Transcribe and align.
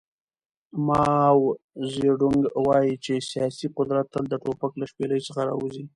ماو 0.87 1.39
زیډونګ 1.91 2.41
وایي 2.67 2.93
چې 3.03 3.13
سیاسي 3.31 3.67
قدرت 3.77 4.05
تل 4.13 4.23
د 4.29 4.35
ټوپک 4.43 4.71
له 4.77 4.85
شپېلۍ 4.91 5.19
څخه 5.27 5.41
راوځي. 5.49 5.83